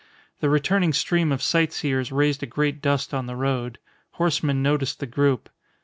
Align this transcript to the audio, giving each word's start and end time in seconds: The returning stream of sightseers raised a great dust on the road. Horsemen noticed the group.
The 0.39 0.49
returning 0.49 0.93
stream 0.93 1.31
of 1.31 1.43
sightseers 1.43 2.11
raised 2.11 2.41
a 2.41 2.47
great 2.47 2.81
dust 2.81 3.13
on 3.13 3.27
the 3.27 3.35
road. 3.35 3.77
Horsemen 4.13 4.63
noticed 4.63 4.99
the 4.99 5.05
group. 5.05 5.47